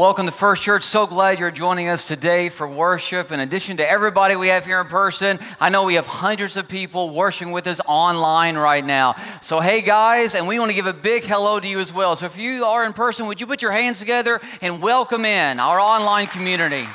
[0.00, 0.84] Welcome to First Church.
[0.84, 3.32] So glad you're joining us today for worship.
[3.32, 6.68] In addition to everybody we have here in person, I know we have hundreds of
[6.68, 9.16] people worshiping with us online right now.
[9.42, 12.16] So, hey guys, and we want to give a big hello to you as well.
[12.16, 15.60] So, if you are in person, would you put your hands together and welcome in
[15.60, 16.86] our online community?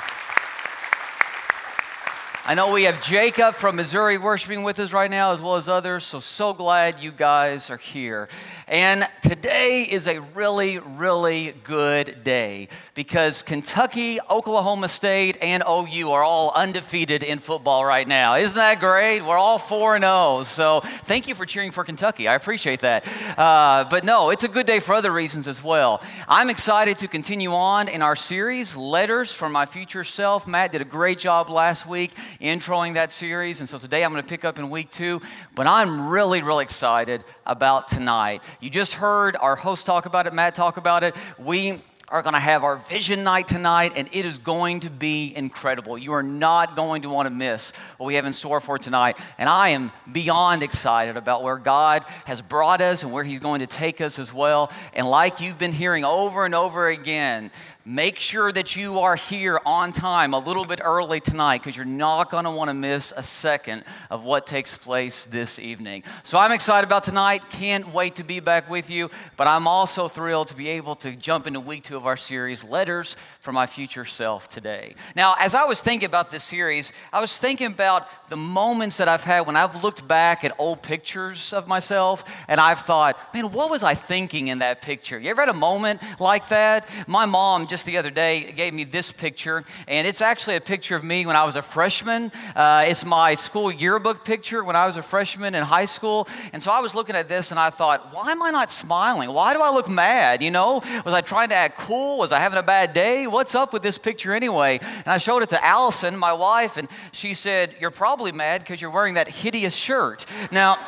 [2.48, 5.68] I know we have Jacob from Missouri worshiping with us right now, as well as
[5.68, 6.04] others.
[6.06, 8.28] So, so glad you guys are here.
[8.68, 16.22] And today is a really, really good day because Kentucky, Oklahoma State, and OU are
[16.22, 18.36] all undefeated in football right now.
[18.36, 19.22] Isn't that great?
[19.22, 20.44] We're all 4 0.
[20.44, 22.28] So, thank you for cheering for Kentucky.
[22.28, 23.04] I appreciate that.
[23.36, 26.00] Uh, but no, it's a good day for other reasons as well.
[26.28, 30.46] I'm excited to continue on in our series, Letters from My Future Self.
[30.46, 33.60] Matt did a great job last week introing that series.
[33.60, 35.20] And so today I'm going to pick up in week two.
[35.54, 38.42] But I'm really, really excited about tonight.
[38.60, 41.14] You just heard our host talk about it, Matt talk about it.
[41.38, 45.34] We are going to have our vision night tonight, and it is going to be
[45.34, 45.98] incredible.
[45.98, 49.18] You are not going to want to miss what we have in store for tonight.
[49.38, 53.58] And I am beyond excited about where God has brought us and where He's going
[53.60, 54.70] to take us as well.
[54.94, 57.50] And like you've been hearing over and over again,
[57.88, 61.84] Make sure that you are here on time a little bit early tonight because you're
[61.84, 66.02] not going to want to miss a second of what takes place this evening.
[66.24, 67.48] So I'm excited about tonight.
[67.48, 69.08] Can't wait to be back with you.
[69.36, 72.64] But I'm also thrilled to be able to jump into week two of our series,
[72.64, 74.96] Letters from My Future Self, today.
[75.14, 79.06] Now, as I was thinking about this series, I was thinking about the moments that
[79.06, 83.52] I've had when I've looked back at old pictures of myself and I've thought, man,
[83.52, 85.20] what was I thinking in that picture?
[85.20, 86.88] You ever had a moment like that?
[87.06, 90.60] My mom just just the other day gave me this picture, and it's actually a
[90.62, 92.32] picture of me when I was a freshman.
[92.54, 96.26] Uh, it's my school yearbook picture when I was a freshman in high school.
[96.54, 99.30] And so I was looking at this and I thought, why am I not smiling?
[99.30, 100.42] Why do I look mad?
[100.42, 102.16] You know, was I trying to act cool?
[102.16, 103.26] Was I having a bad day?
[103.26, 104.78] What's up with this picture anyway?
[104.80, 108.80] And I showed it to Allison, my wife, and she said, You're probably mad because
[108.80, 110.24] you're wearing that hideous shirt.
[110.50, 110.78] Now,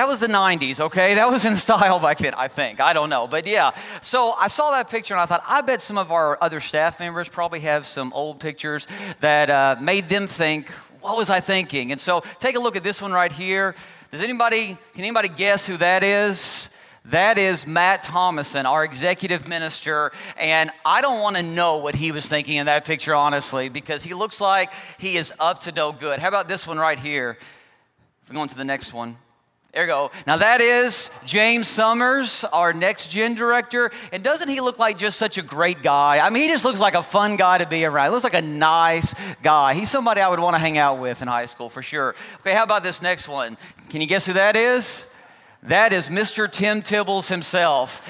[0.00, 1.16] that was the 90s, okay?
[1.16, 2.80] That was in style back then, I think.
[2.80, 3.26] I don't know.
[3.26, 6.42] But yeah, so I saw that picture and I thought, I bet some of our
[6.42, 8.86] other staff members probably have some old pictures
[9.20, 10.70] that uh, made them think,
[11.02, 11.92] what was I thinking?
[11.92, 13.74] And so take a look at this one right here.
[14.10, 16.70] Does anybody, can anybody guess who that is?
[17.04, 20.12] That is Matt Thomason, our executive minister.
[20.38, 24.02] And I don't want to know what he was thinking in that picture, honestly, because
[24.02, 26.20] he looks like he is up to no good.
[26.20, 27.36] How about this one right here?
[28.22, 29.18] If we go on to the next one.
[29.72, 30.10] There you go.
[30.26, 33.92] Now that is James Summers, our next gen director.
[34.10, 36.18] And doesn't he look like just such a great guy?
[36.18, 38.06] I mean, he just looks like a fun guy to be around.
[38.06, 39.14] He looks like a nice
[39.44, 39.74] guy.
[39.74, 42.16] He's somebody I would want to hang out with in high school for sure.
[42.40, 43.56] Okay, how about this next one?
[43.90, 45.06] Can you guess who that is?
[45.62, 46.50] That is Mr.
[46.50, 48.08] Tim Tibbles himself.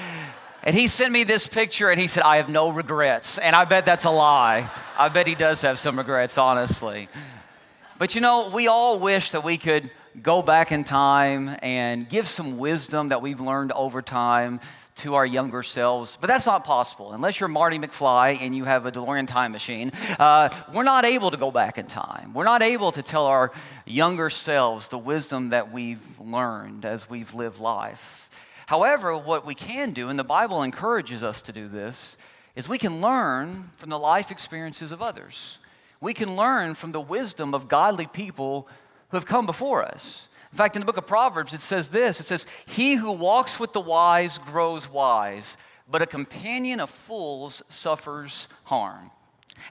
[0.63, 3.37] And he sent me this picture and he said, I have no regrets.
[3.37, 4.67] And I bet that's a lie.
[4.97, 7.07] I bet he does have some regrets, honestly.
[7.99, 9.91] But you know, we all wish that we could
[10.21, 14.59] go back in time and give some wisdom that we've learned over time
[14.95, 16.17] to our younger selves.
[16.19, 17.13] But that's not possible.
[17.13, 21.31] Unless you're Marty McFly and you have a DeLorean time machine, uh, we're not able
[21.31, 22.33] to go back in time.
[22.33, 23.51] We're not able to tell our
[23.85, 28.29] younger selves the wisdom that we've learned as we've lived life.
[28.67, 32.17] However, what we can do, and the Bible encourages us to do this,
[32.55, 35.59] is we can learn from the life experiences of others.
[36.01, 38.67] We can learn from the wisdom of godly people
[39.11, 40.27] who have come before us.
[40.51, 43.59] In fact, in the book of Proverbs, it says this it says, He who walks
[43.59, 45.57] with the wise grows wise,
[45.89, 49.11] but a companion of fools suffers harm.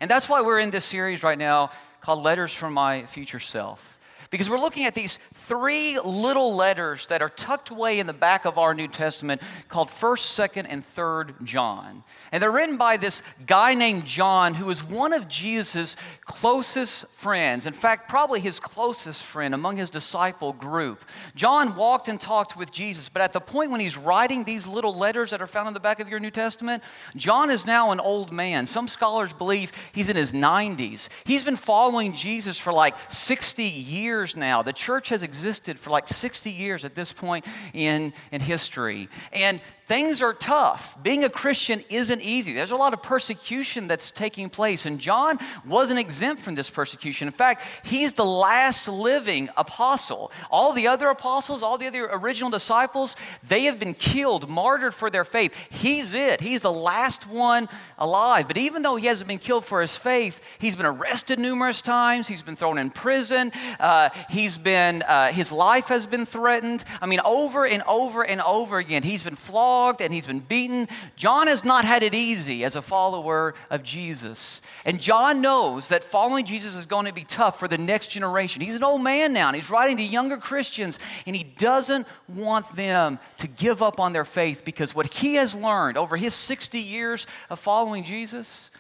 [0.00, 1.70] And that's why we're in this series right now
[2.00, 3.89] called Letters from My Future Self.
[4.30, 8.44] Because we're looking at these three little letters that are tucked away in the back
[8.44, 12.04] of our New Testament called 1st, 2nd, and 3rd John.
[12.30, 17.66] And they're written by this guy named John who is one of Jesus' closest friends.
[17.66, 21.04] In fact, probably his closest friend among his disciple group.
[21.34, 24.94] John walked and talked with Jesus, but at the point when he's writing these little
[24.94, 26.84] letters that are found in the back of your New Testament,
[27.16, 28.66] John is now an old man.
[28.66, 31.08] Some scholars believe he's in his 90s.
[31.24, 34.62] He's been following Jesus for like 60 years years now.
[34.62, 39.08] The church has existed for like 60 years at this point in, in history.
[39.32, 40.96] And things are tough.
[41.02, 42.52] Being a Christian isn't easy.
[42.52, 47.26] There's a lot of persecution that's taking place, and John wasn't exempt from this persecution.
[47.26, 50.30] In fact, he's the last living apostle.
[50.48, 55.10] All the other apostles, all the other original disciples, they have been killed, martyred for
[55.10, 55.56] their faith.
[55.72, 56.40] He's it.
[56.40, 58.46] He's the last one alive.
[58.46, 62.28] But even though he hasn't been killed for his faith, he's been arrested numerous times.
[62.28, 63.50] He's been thrown in prison.
[63.80, 66.84] Uh, he's been, uh, his life has been threatened.
[67.02, 70.40] I mean, over and over and over again, he's been flogged flogged and he's been
[70.40, 70.88] beaten.
[71.16, 74.60] John has not had it easy as a follower of Jesus.
[74.84, 78.60] And John knows that following Jesus is going to be tough for the next generation.
[78.60, 82.76] He's an old man now and he's writing to younger Christians and he doesn't want
[82.76, 86.78] them to give up on their faith because what he has learned over his 60
[86.78, 88.70] years of following Jesus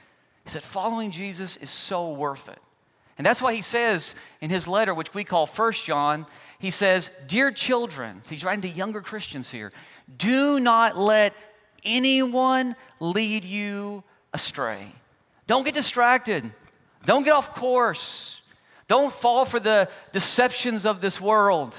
[0.44, 2.58] is that following Jesus is so worth it.
[3.16, 6.26] And that's why he says in his letter, which we call First John,
[6.60, 9.72] he says, Dear children, he's writing to younger Christians here,
[10.16, 11.34] do not let
[11.84, 14.92] anyone lead you astray.
[15.46, 16.52] Don't get distracted.
[17.06, 18.42] Don't get off course.
[18.86, 21.76] Don't fall for the deceptions of this world.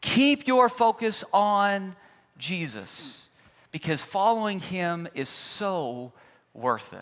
[0.00, 1.96] Keep your focus on
[2.38, 3.28] Jesus
[3.72, 6.12] because following him is so
[6.54, 7.00] worth it.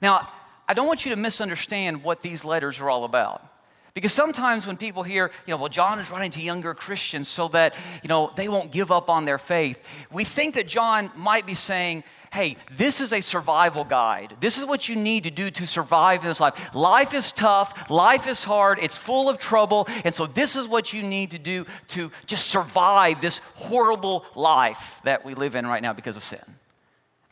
[0.00, 0.30] Now,
[0.66, 3.46] I don't want you to misunderstand what these letters are all about.
[3.94, 7.46] Because sometimes when people hear, you know, well, John is writing to younger Christians so
[7.48, 9.80] that, you know, they won't give up on their faith,
[10.10, 12.02] we think that John might be saying,
[12.32, 14.34] hey, this is a survival guide.
[14.40, 16.74] This is what you need to do to survive in this life.
[16.74, 20.92] Life is tough, life is hard, it's full of trouble, and so this is what
[20.92, 25.82] you need to do to just survive this horrible life that we live in right
[25.82, 26.42] now because of sin.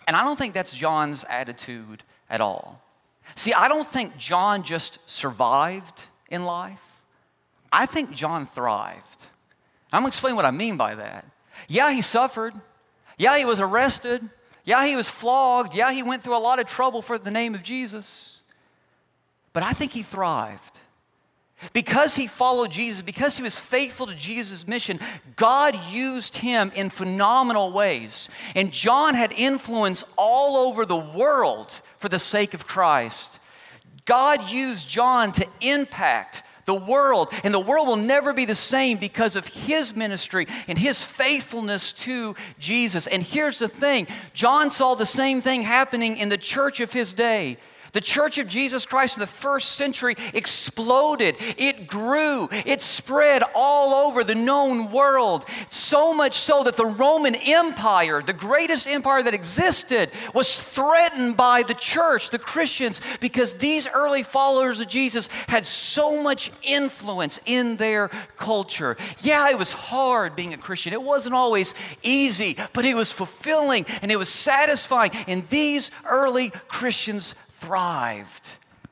[0.06, 2.80] And I don't think that's John's attitude at all.
[3.34, 6.82] See, I don't think John just survived in life.
[7.70, 9.26] I think John thrived.
[9.92, 11.26] I'm gonna explain what I mean by that.
[11.68, 12.54] Yeah, he suffered.
[13.18, 14.28] Yeah, he was arrested.
[14.64, 15.74] Yeah, he was flogged.
[15.74, 18.40] Yeah, he went through a lot of trouble for the name of Jesus.
[19.52, 20.78] But I think he thrived.
[21.72, 24.98] Because he followed Jesus, because he was faithful to Jesus' mission,
[25.36, 28.28] God used him in phenomenal ways.
[28.56, 33.38] And John had influence all over the world for the sake of Christ.
[34.04, 38.98] God used John to impact the world, and the world will never be the same
[38.98, 43.06] because of his ministry and his faithfulness to Jesus.
[43.06, 47.12] And here's the thing John saw the same thing happening in the church of his
[47.12, 47.58] day.
[47.92, 51.36] The church of Jesus Christ in the first century exploded.
[51.58, 52.48] It grew.
[52.64, 55.44] It spread all over the known world.
[55.68, 61.64] So much so that the Roman Empire, the greatest empire that existed, was threatened by
[61.64, 67.76] the church, the Christians, because these early followers of Jesus had so much influence in
[67.76, 68.96] their culture.
[69.20, 70.94] Yeah, it was hard being a Christian.
[70.94, 75.10] It wasn't always easy, but it was fulfilling and it was satisfying.
[75.26, 78.48] And these early Christians thrived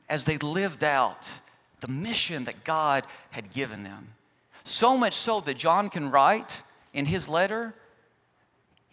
[0.09, 1.29] as they lived out
[1.81, 4.13] the mission that God had given them.
[4.63, 6.63] So much so that John can write
[6.93, 7.73] in his letter,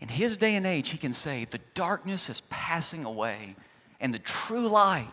[0.01, 3.57] in his day and age, he can say, The darkness is passing away,
[4.01, 5.13] and the true light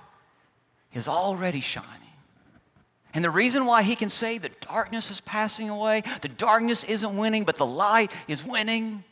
[0.94, 1.90] is already shining.
[3.14, 7.18] And the reason why he can say the darkness is passing away, the darkness isn't
[7.18, 9.04] winning, but the light is winning,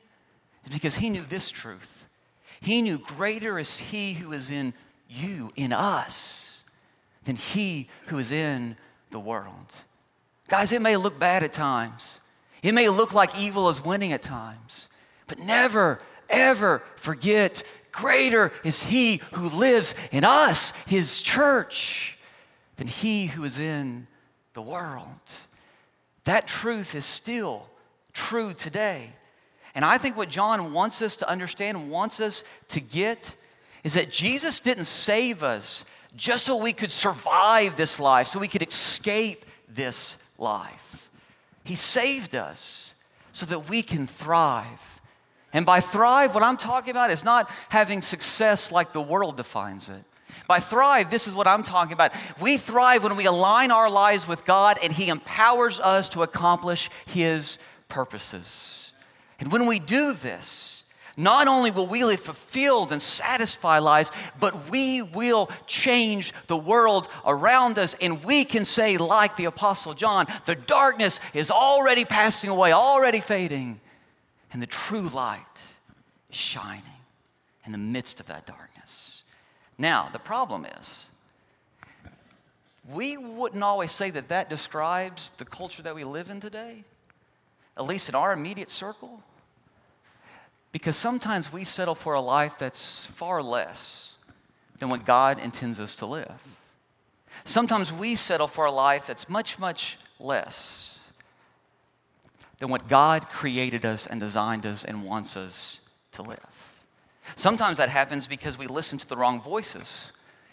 [0.66, 2.06] is because he knew this truth.
[2.60, 4.74] He knew greater is he who is in
[5.14, 6.64] you in us
[7.24, 8.76] than he who is in
[9.12, 9.74] the world.
[10.48, 12.20] Guys, it may look bad at times.
[12.62, 14.88] It may look like evil is winning at times,
[15.28, 22.18] but never, ever forget greater is he who lives in us, his church,
[22.78, 24.08] than he who is in
[24.54, 25.06] the world.
[26.26, 27.68] That truth is still
[28.14, 29.12] true today.
[29.76, 33.36] And I think what John wants us to understand, wants us to get,
[33.84, 35.86] is that Jesus didn't save us
[36.16, 41.10] just so we could survive this life, so we could escape this life.
[41.64, 42.94] He saved us
[43.32, 45.02] so that we can thrive.
[45.52, 49.90] And by thrive, what I'm talking about is not having success like the world defines
[49.90, 50.04] it.
[50.48, 52.12] By thrive, this is what I'm talking about.
[52.42, 56.90] We thrive when we align our lives with God and He empowers us to accomplish
[57.06, 58.94] His purposes.
[59.40, 60.73] And when we do this,
[61.16, 67.08] not only will we live fulfilled and satisfied lives, but we will change the world
[67.26, 67.96] around us.
[68.02, 73.20] And we can say, like the Apostle John, the darkness is already passing away, already
[73.20, 73.80] fading,
[74.52, 75.40] and the true light
[76.30, 76.84] is shining
[77.66, 79.24] in the midst of that darkness.
[79.78, 81.10] Now, the problem is,
[82.90, 86.84] we wouldn't always say that that describes the culture that we live in today,
[87.78, 89.24] at least in our immediate circle.
[90.74, 94.16] Because sometimes we settle for a life that's far less
[94.80, 96.44] than what God intends us to live.
[97.46, 101.00] Sometimes we settle for a life that's much, much less
[102.58, 105.80] than what God created us and designed us and wants us
[106.14, 106.40] to live.
[107.36, 110.12] Sometimes that happens because we listen to the wrong voices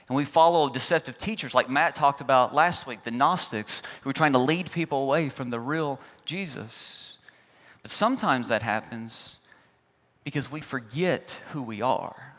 [0.09, 4.15] and we follow deceptive teachers like Matt talked about last week, the Gnostics, who are
[4.15, 7.17] trying to lead people away from the real Jesus.
[7.83, 9.39] But sometimes that happens
[10.31, 12.37] because we forget who we are.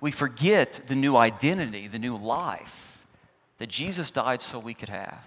[0.00, 3.06] We forget the new identity, the new life
[3.58, 5.24] that Jesus died so we could have.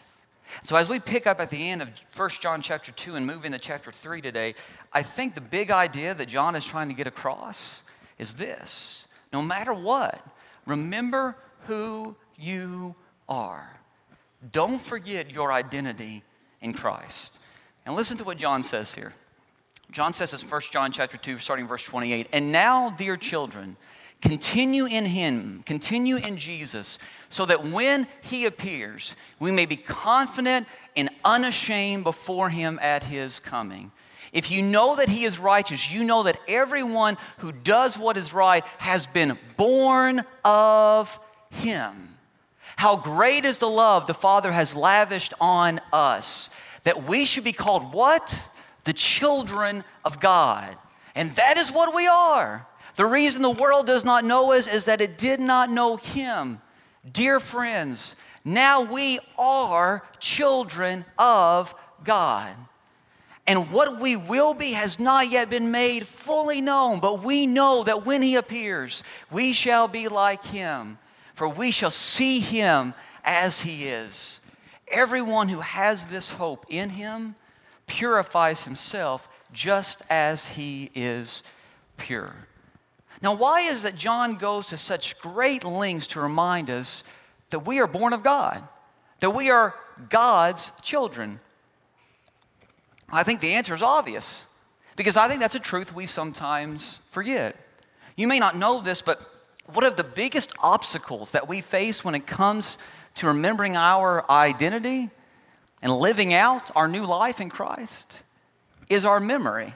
[0.64, 3.46] So as we pick up at the end of 1 John chapter 2 and move
[3.46, 4.56] into chapter 3 today,
[4.92, 7.82] I think the big idea that John is trying to get across
[8.18, 9.08] is this.
[9.32, 10.22] No matter what,
[10.66, 12.94] remember who you
[13.30, 13.80] are.
[14.52, 16.24] Don't forget your identity
[16.60, 17.40] in Christ.
[17.86, 19.14] And listen to what John says here.
[19.92, 22.28] John says this 1 John chapter 2 starting verse 28.
[22.32, 23.76] And now, dear children,
[24.22, 30.68] continue in him, continue in Jesus, so that when he appears, we may be confident
[30.96, 33.92] and unashamed before him at his coming.
[34.32, 38.32] If you know that he is righteous, you know that everyone who does what is
[38.32, 41.20] right has been born of
[41.50, 42.18] him.
[42.76, 46.52] How great is the love the Father has lavished on us
[46.84, 48.40] that we should be called what?
[48.84, 50.78] The children of God.
[51.16, 52.68] And that is what we are.
[52.96, 56.62] The reason the world does not know us is that it did not know Him.
[57.10, 62.56] Dear friends, now we are children of God.
[63.48, 67.84] And what we will be has not yet been made fully known, but we know
[67.84, 71.00] that when He appears, we shall be like Him,
[71.34, 72.94] for we shall see Him
[73.24, 74.42] as He is.
[74.90, 77.36] Everyone who has this hope in him
[77.90, 81.44] purifies himself just as he is
[81.98, 82.34] pure.
[83.22, 87.04] Now, why is that John goes to such great lengths to remind us
[87.50, 88.66] that we are born of God,
[89.20, 89.76] that we are
[90.08, 91.42] God's children?
[93.12, 94.46] I think the answer is obvious
[94.96, 97.58] because I think that's a truth we sometimes forget.
[98.16, 99.22] You may not know this, but
[99.66, 102.78] one of the biggest obstacles that we face when it comes
[103.16, 105.10] to remembering our identity
[105.82, 108.24] and living out our new life in Christ
[108.90, 109.74] is our memory.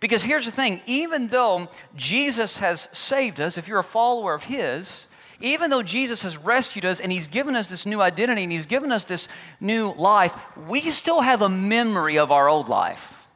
[0.00, 4.44] Because here's the thing even though Jesus has saved us, if you're a follower of
[4.44, 5.08] His,
[5.40, 8.66] even though Jesus has rescued us and He's given us this new identity and He's
[8.66, 9.28] given us this
[9.60, 10.34] new life,
[10.66, 13.28] we still have a memory of our old life.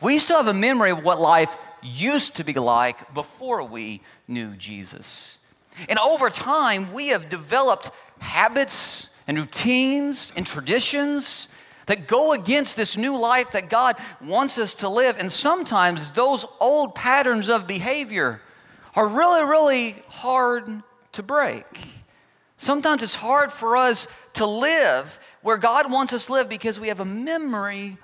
[0.00, 4.54] We still have a memory of what life used to be like before we knew
[4.56, 5.38] Jesus.
[5.88, 11.48] And over time, we have developed habits and routines and traditions
[11.86, 15.16] that go against this new life that God wants us to live.
[15.18, 18.40] And sometimes those old patterns of behavior
[18.94, 21.64] are really, really hard to break.
[22.56, 26.88] Sometimes it's hard for us to live where God wants us to live because we
[26.88, 27.98] have a memory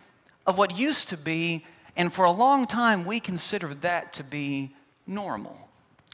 [0.46, 1.64] of what used to be,
[1.96, 4.74] and for a long time we consider that to be
[5.06, 5.61] normal.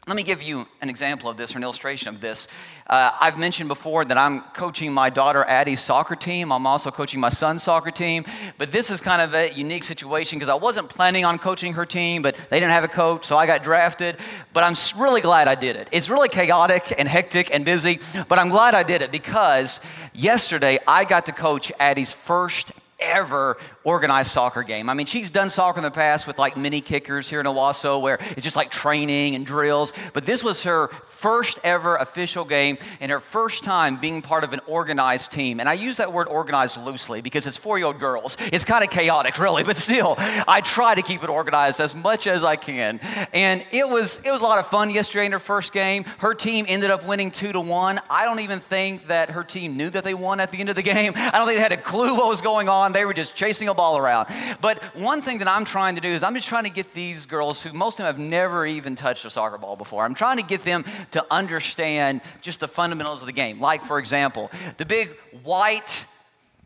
[0.09, 2.49] Let me give you an example of this or an illustration of this.
[2.87, 6.51] Uh, I've mentioned before that I'm coaching my daughter Addie's soccer team.
[6.51, 8.25] I'm also coaching my son's soccer team.
[8.57, 11.85] But this is kind of a unique situation because I wasn't planning on coaching her
[11.85, 14.17] team, but they didn't have a coach, so I got drafted.
[14.55, 15.89] But I'm really glad I did it.
[15.93, 19.79] It's really chaotic and hectic and busy, but I'm glad I did it because
[20.15, 24.89] yesterday I got to coach Addie's first ever organized soccer game.
[24.89, 28.01] I mean, she's done soccer in the past with like mini kickers here in Owasso
[28.01, 32.79] where it's just like training and drills, but this was her first ever official game
[33.01, 35.61] and her first time being part of an organized team.
[35.61, 38.37] And I use that word organized loosely because it's four year old girls.
[38.53, 42.27] It's kind of chaotic, really, but still, I try to keep it organized as much
[42.27, 43.01] as I can.
[43.33, 46.05] And it was, it was a lot of fun yesterday in her first game.
[46.19, 48.01] Her team ended up winning two to one.
[48.11, 50.77] I don't even think that her team knew that they won at the end of
[50.77, 51.13] the game.
[51.17, 52.93] I don't think they had a clue what was going on on.
[52.93, 54.29] They were just chasing a ball around.
[54.61, 57.27] But one thing that I'm trying to do is I'm just trying to get these
[57.27, 60.05] girls who most of them have never even touched a soccer ball before.
[60.05, 63.61] I'm trying to get them to understand just the fundamentals of the game.
[63.61, 65.11] Like, for example, the big
[65.43, 66.07] white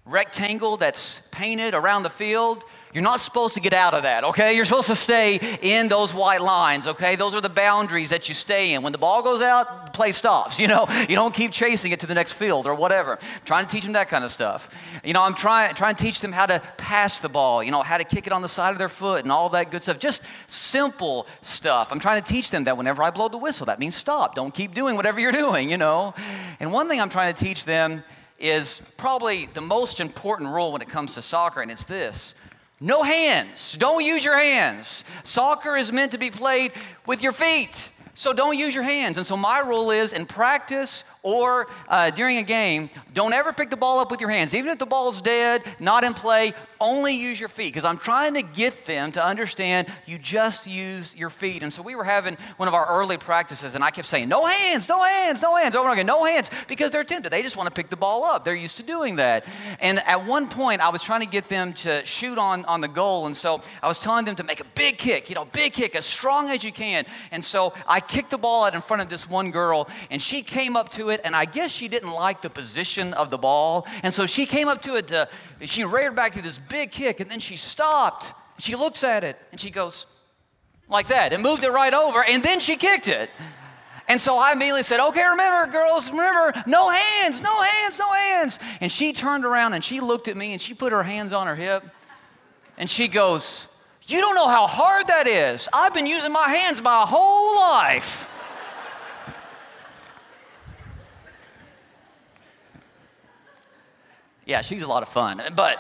[0.05, 4.55] rectangle that's painted around the field you're not supposed to get out of that, okay?
[4.55, 7.17] You're supposed to stay in those white lines, okay?
[7.17, 8.83] Those are the boundaries that you stay in.
[8.83, 10.87] When the ball goes out, the play stops, you know?
[11.09, 13.13] You don't keep chasing it to the next field or whatever.
[13.13, 14.69] I'm trying to teach them that kind of stuff.
[15.03, 17.83] You know, I'm trying, trying to teach them how to pass the ball, you know,
[17.83, 19.99] how to kick it on the side of their foot and all that good stuff.
[19.99, 21.89] Just simple stuff.
[21.93, 24.35] I'm trying to teach them that whenever I blow the whistle, that means stop.
[24.35, 26.13] Don't keep doing whatever you're doing, you know?
[26.61, 28.05] And one thing I'm trying to teach them
[28.43, 32.35] is probably the most important rule when it comes to soccer, and it's this
[32.83, 33.77] no hands.
[33.79, 35.05] Don't use your hands.
[35.23, 36.73] Soccer is meant to be played
[37.07, 37.93] with your feet.
[38.15, 39.17] So don't use your hands.
[39.17, 43.71] And so my rule is in practice or uh, during a game, don't ever pick
[43.71, 44.55] the ball up with your hands.
[44.55, 47.73] Even if the ball's dead, not in play, only use your feet.
[47.73, 51.63] Because I'm trying to get them to understand you just use your feet.
[51.63, 54.45] And so we were having one of our early practices, and I kept saying, no
[54.45, 57.31] hands, no hands, no hands, over and over again, no hands, because they're tempted.
[57.31, 58.45] They just want to pick the ball up.
[58.45, 59.47] They're used to doing that.
[59.81, 62.89] And at one point, I was trying to get them to shoot on, on the
[62.89, 63.27] goal.
[63.27, 65.95] And so I was telling them to make a big kick, you know, big kick,
[65.95, 67.05] as strong as you can.
[67.31, 70.43] And so I kicked the ball out in front of this one girl, and she
[70.43, 73.87] came up to it, and I guess she didn't like the position of the ball.
[74.03, 75.29] And so she came up to it, to,
[75.61, 78.33] she reared back to this big kick, and then she stopped.
[78.59, 80.07] She looks at it, and she goes,
[80.89, 83.31] like that, and moved it right over, and then she kicked it.
[84.09, 88.59] And so I immediately said, Okay, remember, girls, remember, no hands, no hands, no hands.
[88.81, 91.47] And she turned around and she looked at me and she put her hands on
[91.47, 91.85] her hip
[92.77, 93.69] and she goes,
[94.07, 95.69] You don't know how hard that is.
[95.73, 98.29] I've been using my hands my whole life.
[104.45, 105.43] Yeah, she's a lot of fun.
[105.55, 105.79] But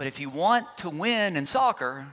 [0.00, 2.06] But if you want to win in soccer,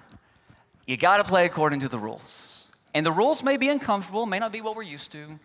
[0.85, 2.65] you got to play according to the rules.
[2.93, 5.39] And the rules may be uncomfortable, may not be what we're used to,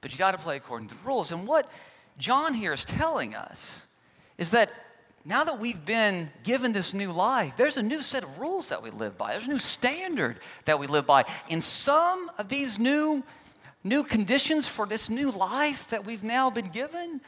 [0.00, 1.30] but you got to play according to the rules.
[1.30, 1.70] And what
[2.18, 3.82] John here is telling us
[4.36, 4.72] is that
[5.24, 8.82] now that we've been given this new life, there's a new set of rules that
[8.82, 9.34] we live by.
[9.34, 11.24] There's a new standard that we live by.
[11.48, 13.22] And some of these new
[13.86, 17.20] new conditions for this new life that we've now been given,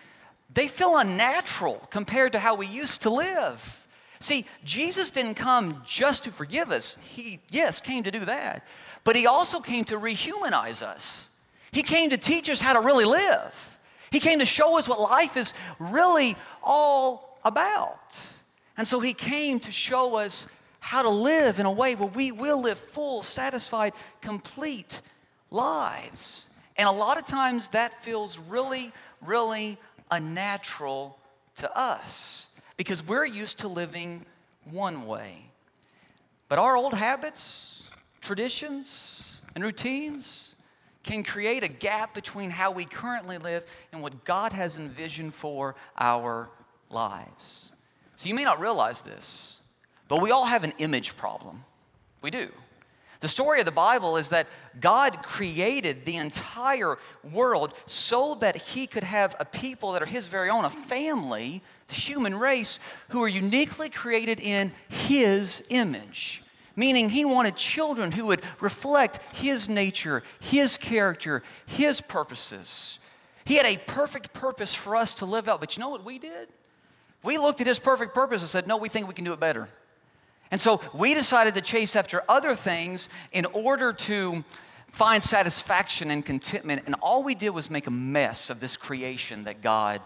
[0.52, 3.86] they feel unnatural compared to how we used to live.
[4.20, 6.98] See, Jesus didn't come just to forgive us.
[7.02, 8.66] He, yes, came to do that.
[9.04, 11.30] But he also came to rehumanize us.
[11.70, 13.78] He came to teach us how to really live.
[14.10, 18.20] He came to show us what life is really all about.
[18.76, 20.46] And so he came to show us
[20.80, 25.02] how to live in a way where we will live full, satisfied, complete
[25.50, 26.48] lives.
[26.76, 29.78] And a lot of times that feels really, really
[30.10, 31.18] unnatural
[31.56, 34.24] to us because we're used to living
[34.64, 35.44] one way.
[36.48, 37.88] But our old habits,
[38.20, 40.54] traditions, and routines
[41.02, 45.74] can create a gap between how we currently live and what God has envisioned for
[45.98, 46.48] our
[46.90, 47.72] lives.
[48.16, 49.60] So you may not realize this,
[50.06, 51.64] but we all have an image problem.
[52.22, 52.48] We do.
[53.20, 54.46] The story of the Bible is that
[54.80, 56.98] God created the entire
[57.32, 61.62] world so that He could have a people that are His very own, a family,
[61.88, 62.78] the human race,
[63.08, 66.44] who are uniquely created in His image.
[66.76, 73.00] Meaning, He wanted children who would reflect His nature, His character, His purposes.
[73.44, 75.58] He had a perfect purpose for us to live out.
[75.58, 76.48] But you know what we did?
[77.24, 79.40] We looked at His perfect purpose and said, No, we think we can do it
[79.40, 79.70] better.
[80.50, 84.44] And so we decided to chase after other things in order to
[84.88, 86.82] find satisfaction and contentment.
[86.86, 90.00] And all we did was make a mess of this creation that God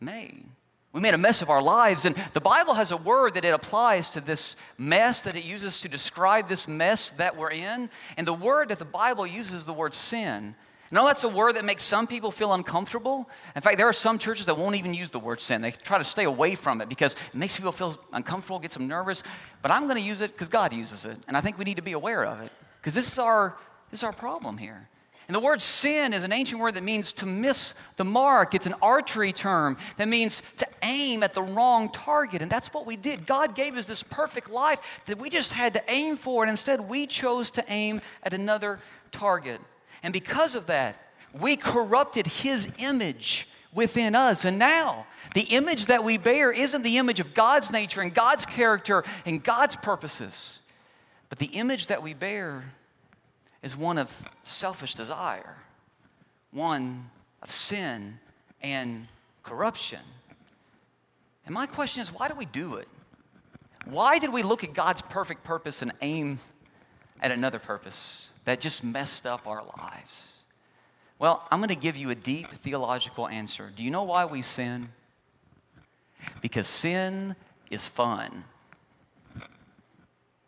[0.00, 0.44] made.
[0.92, 2.04] We made a mess of our lives.
[2.04, 5.80] And the Bible has a word that it applies to this mess that it uses
[5.80, 7.90] to describe this mess that we're in.
[8.16, 10.54] And the word that the Bible uses the word sin.
[10.94, 13.28] No, that's a word that makes some people feel uncomfortable.
[13.56, 15.60] In fact, there are some churches that won't even use the word sin.
[15.60, 18.86] They try to stay away from it because it makes people feel uncomfortable, gets them
[18.86, 19.24] nervous.
[19.60, 21.18] But I'm going to use it because God uses it.
[21.26, 23.56] And I think we need to be aware of it because this is our,
[23.90, 24.88] this is our problem here.
[25.26, 28.54] And the word sin is an ancient word that means to miss the mark.
[28.54, 32.40] It's an archery term that means to aim at the wrong target.
[32.40, 33.26] And that's what we did.
[33.26, 36.82] God gave us this perfect life that we just had to aim for, and instead
[36.82, 38.78] we chose to aim at another
[39.10, 39.60] target.
[40.04, 40.96] And because of that,
[41.32, 44.44] we corrupted his image within us.
[44.44, 48.44] And now, the image that we bear isn't the image of God's nature and God's
[48.44, 50.60] character and God's purposes,
[51.30, 52.64] but the image that we bear
[53.62, 55.56] is one of selfish desire,
[56.52, 57.10] one
[57.42, 58.20] of sin
[58.60, 59.08] and
[59.42, 60.00] corruption.
[61.46, 62.88] And my question is why do we do it?
[63.86, 66.38] Why did we look at God's perfect purpose and aim
[67.20, 68.28] at another purpose?
[68.44, 70.44] That just messed up our lives?
[71.18, 73.72] Well, I'm going to give you a deep theological answer.
[73.74, 74.88] Do you know why we sin?
[76.40, 77.36] Because sin
[77.70, 78.44] is fun.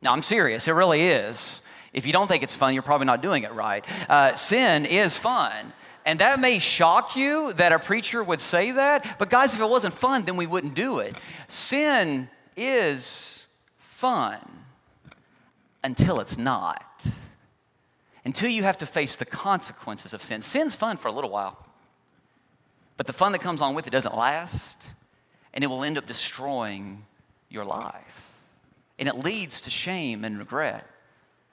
[0.03, 1.63] Now, I'm serious, it really is.
[1.93, 3.85] If you don't think it's fun, you're probably not doing it right.
[4.09, 5.73] Uh, sin is fun.
[6.05, 9.69] And that may shock you that a preacher would say that, but guys, if it
[9.69, 11.17] wasn't fun, then we wouldn't do it.
[11.49, 14.39] Sin is fun
[15.83, 16.85] until it's not
[18.27, 20.43] until you have to face the consequences of sin.
[20.43, 21.65] Sin's fun for a little while,
[22.97, 24.79] but the fun that comes on with it doesn't last,
[25.55, 27.05] and it will end up destroying
[27.49, 28.33] your life.
[28.99, 30.85] And it leads to shame and regret.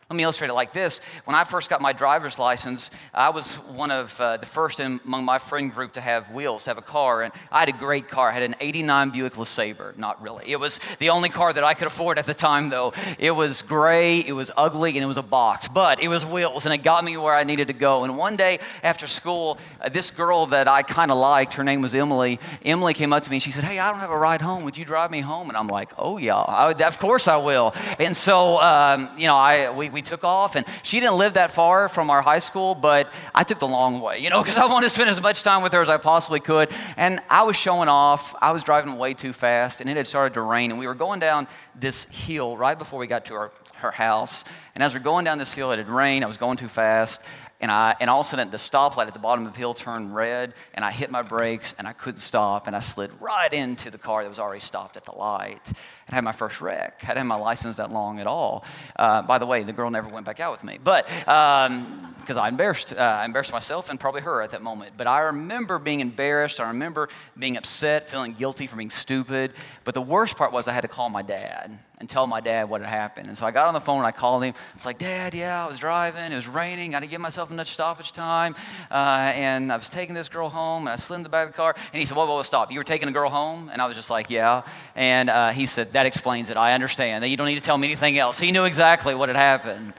[0.09, 0.99] Let me illustrate it like this.
[1.25, 4.99] When I first got my driver's license, I was one of uh, the first in,
[5.05, 7.23] among my friend group to have wheels, to have a car.
[7.23, 8.29] And I had a great car.
[8.29, 9.97] I had an 89 Buick LeSabre.
[9.97, 10.51] Not really.
[10.51, 12.93] It was the only car that I could afford at the time, though.
[13.17, 15.67] It was gray, it was ugly, and it was a box.
[15.67, 18.03] But it was wheels, and it got me where I needed to go.
[18.03, 21.81] And one day after school, uh, this girl that I kind of liked, her name
[21.81, 24.17] was Emily, Emily came up to me and she said, Hey, I don't have a
[24.17, 24.63] ride home.
[24.63, 25.49] Would you drive me home?
[25.49, 27.73] And I'm like, Oh, yeah, I, of course I will.
[27.99, 31.51] And so, um, you know, I, we, we took off, and she didn't live that
[31.51, 34.65] far from our high school, but I took the long way, you know, because I
[34.65, 36.71] wanted to spend as much time with her as I possibly could.
[36.97, 38.35] And I was showing off.
[38.41, 40.95] I was driving way too fast, and it had started to rain, and we were
[40.95, 43.51] going down this hill right before we got to our
[43.83, 44.43] her house.
[44.73, 46.25] And as we're going down this hill, it had rained.
[46.25, 47.21] I was going too fast.
[47.63, 49.73] And, I, and all of a sudden, the stoplight at the bottom of the hill
[49.73, 53.53] turned red, and I hit my brakes, and I couldn't stop, and I slid right
[53.53, 55.61] into the car that was already stopped at the light.
[55.65, 56.99] And had my first wreck.
[57.01, 58.65] I hadn't had my license that long at all.
[58.97, 62.37] Uh, by the way, the girl never went back out with me, but because um,
[62.37, 64.95] I embarrassed, uh, I embarrassed myself and probably her at that moment.
[64.97, 66.59] But I remember being embarrassed.
[66.59, 67.07] I remember
[67.39, 69.53] being upset, feeling guilty for being stupid.
[69.85, 72.69] But the worst part was I had to call my dad and tell my dad
[72.69, 73.27] what had happened.
[73.27, 74.53] And so I got on the phone and I called him.
[74.75, 76.31] It's like, Dad, yeah, I was driving.
[76.31, 76.95] It was raining.
[76.95, 78.55] I to give myself enough stoppage time.
[78.91, 81.53] Uh, and I was taking this girl home and I slid in the back of
[81.53, 81.75] the car.
[81.93, 82.71] And he said, Whoa, whoa, whoa, stop.
[82.71, 83.69] You were taking a girl home?
[83.71, 84.63] And I was just like, Yeah.
[84.95, 86.57] And uh, he said, That explains it.
[86.57, 87.23] I understand.
[87.23, 88.39] That you don't need to tell me anything else.
[88.39, 89.93] He knew exactly what had happened.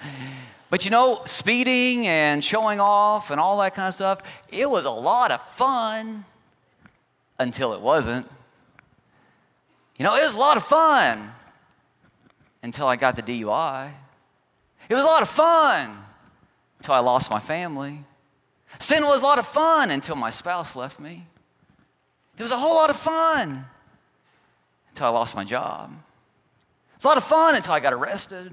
[0.70, 4.84] But you know, speeding and showing off and all that kind of stuff, it was
[4.84, 6.24] a lot of fun
[7.38, 8.28] until it wasn't.
[9.98, 11.30] You know, it was a lot of fun
[12.64, 13.92] until I got the DUI.
[14.88, 15.98] It was a lot of fun
[16.78, 18.02] until I lost my family.
[18.78, 21.26] Sin was a lot of fun until my spouse left me.
[22.38, 23.66] It was a whole lot of fun
[24.88, 25.92] until I lost my job.
[26.94, 28.50] It's a lot of fun until I got arrested.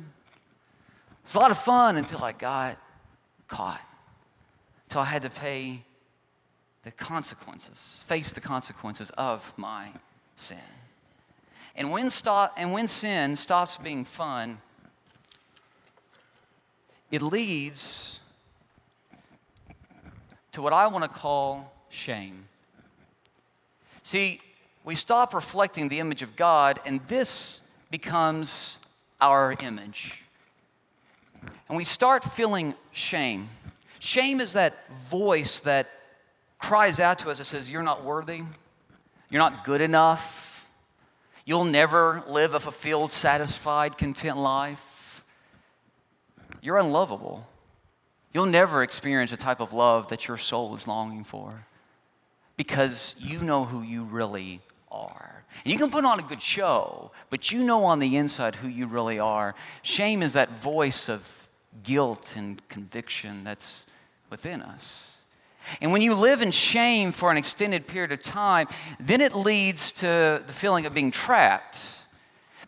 [1.23, 2.77] It's a lot of fun until I got
[3.47, 3.81] caught,
[4.89, 5.83] until I had to pay
[6.83, 9.87] the consequences, face the consequences of my
[10.35, 10.57] sin.
[11.75, 14.59] And when, stop, and when sin stops being fun,
[17.09, 18.19] it leads
[20.51, 22.45] to what I want to call shame.
[24.03, 24.41] See,
[24.83, 28.79] we stop reflecting the image of God, and this becomes
[29.19, 30.17] our image.
[31.69, 33.49] And we start feeling shame.
[33.99, 35.89] Shame is that voice that
[36.57, 38.41] cries out to us that says, You're not worthy,
[39.29, 40.50] you're not good enough,
[41.45, 45.23] You'll never live a fulfilled, satisfied, content life.
[46.61, 47.47] You're unlovable.
[48.33, 51.65] You'll never experience a type of love that your soul is longing for
[52.55, 55.43] because you know who you really are.
[55.65, 58.67] And you can put on a good show, but you know on the inside who
[58.67, 59.55] you really are.
[59.81, 61.47] Shame is that voice of
[61.83, 63.85] guilt and conviction that's
[64.29, 65.10] within us.
[65.81, 68.67] And when you live in shame for an extended period of time,
[68.99, 71.77] then it leads to the feeling of being trapped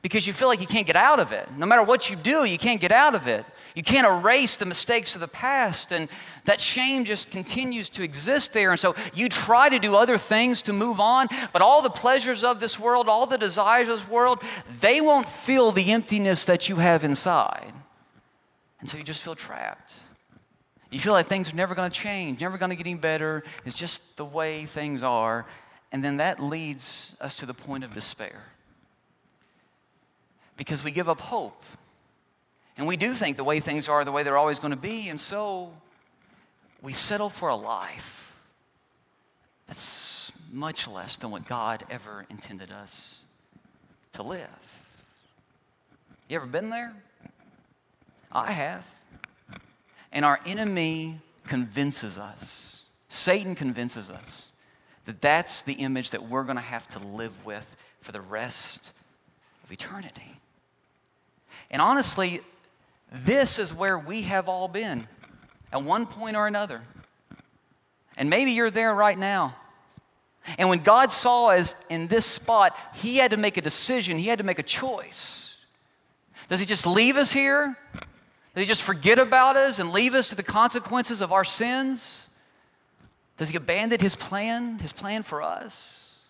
[0.02, 1.50] because you feel like you can't get out of it.
[1.58, 3.46] No matter what you do, you can't get out of it.
[3.76, 6.08] You can't erase the mistakes of the past, and
[6.44, 8.70] that shame just continues to exist there.
[8.70, 12.44] And so you try to do other things to move on, but all the pleasures
[12.44, 14.44] of this world, all the desires of this world,
[14.80, 17.74] they won't fill the emptiness that you have inside.
[18.80, 19.94] And so you just feel trapped.
[20.94, 23.44] You feel like things are never going to change, never going to get any better.
[23.66, 25.48] It's just the way things are.
[25.92, 28.44] And then that leads us to the point of despair.
[30.56, 31.64] Because we give up hope.
[32.78, 35.10] And we do think the way things are the way they're always going to be.
[35.10, 35.72] And so
[36.84, 38.32] we settle for a life
[39.66, 43.24] that's much less than what God ever intended us
[44.12, 44.48] to live.
[46.30, 46.94] You ever been there?
[48.32, 48.93] I have.
[50.14, 54.54] And our enemy convinces us, Satan convinces us,
[55.06, 58.94] that that's the image that we're going to have to live with for the rest
[59.64, 60.40] of eternity.
[61.70, 62.42] And honestly,
[63.12, 65.08] this is where we have all been
[65.72, 66.82] at one point or another.
[68.16, 69.56] And maybe you're there right now.
[70.58, 74.28] And when God saw us in this spot, He had to make a decision, He
[74.28, 75.58] had to make a choice.
[76.50, 77.78] Does He just leave us here?
[78.54, 82.30] Does he just forget about us and leave us to the consequences of our sins?
[83.38, 86.28] Does he abandon his plan, his plan for us?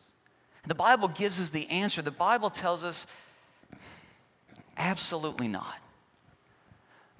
[0.65, 2.01] The Bible gives us the answer.
[2.01, 3.05] The Bible tells us
[4.77, 5.79] absolutely not.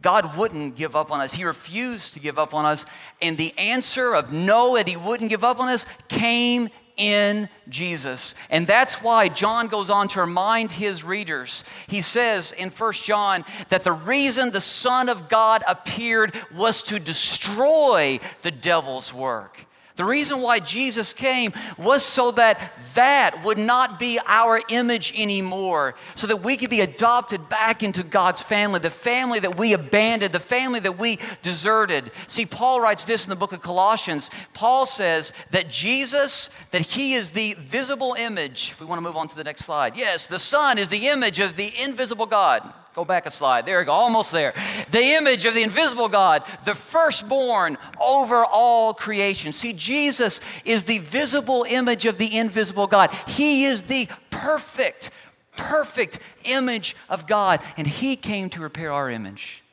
[0.02, 1.34] God wouldn't give up on us.
[1.34, 2.86] He refused to give up on us.
[3.22, 8.36] And the answer of no, that He wouldn't give up on us, came in Jesus.
[8.50, 11.64] And that's why John goes on to remind his readers.
[11.88, 17.00] He says in 1 John that the reason the Son of God appeared was to
[17.00, 19.66] destroy the devil's work.
[19.96, 25.94] The reason why Jesus came was so that that would not be our image anymore,
[26.16, 30.34] so that we could be adopted back into God's family, the family that we abandoned,
[30.34, 32.12] the family that we deserted.
[32.28, 34.32] See, Paul writes this in the book of Colossians.
[34.54, 38.72] Paul says that Jesus, that he is the visible image.
[38.72, 39.96] If we want to move on to the next slide.
[39.96, 42.74] Yes, the Son is the image of the invisible God.
[42.94, 43.66] Go back a slide.
[43.66, 44.54] There we go, almost there.
[44.92, 49.52] The image of the invisible God, the firstborn over all creation.
[49.52, 53.12] See, Jesus is the visible image of the invisible God.
[53.28, 55.10] He is the perfect,
[55.58, 59.64] perfect image of God, and He came to repair our image.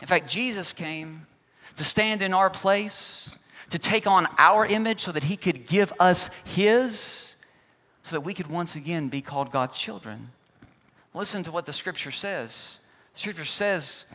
[0.00, 1.26] In fact, Jesus came
[1.76, 3.30] to stand in our place,
[3.70, 7.34] to take on our image so that He could give us His,
[8.04, 10.30] so that we could once again be called God's children.
[11.14, 12.80] Listen to what the scripture says.
[13.14, 14.06] The scripture says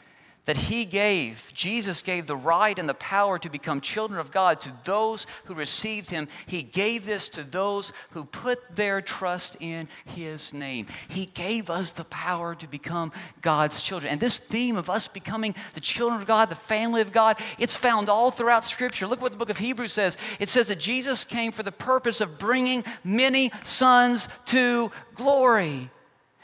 [0.48, 4.62] that he gave, Jesus gave the right and the power to become children of God
[4.62, 6.30] to those who received him.
[6.46, 10.88] He gave this to those who put their trust in his name.
[11.10, 14.10] He gave us the power to become God's children.
[14.10, 17.76] And this theme of us becoming the children of God, the family of God, it's
[17.76, 19.06] found all throughout Scripture.
[19.06, 20.16] Look what the book of Hebrews says.
[20.40, 25.90] It says that Jesus came for the purpose of bringing many sons to glory.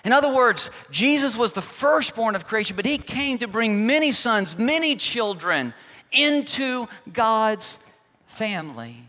[0.04, 4.12] In other words, Jesus was the firstborn of creation, but he came to bring many
[4.12, 5.74] sons, many children
[6.12, 7.80] into God's
[8.26, 9.08] family.